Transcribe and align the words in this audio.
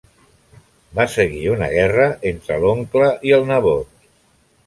Va 0.99 1.05
seguir 1.15 1.43
una 1.55 1.67
guerra 1.73 2.07
entre 2.31 2.59
l'oncle 2.65 3.13
i 3.31 3.35
el 3.39 3.47
nebot. 3.53 3.93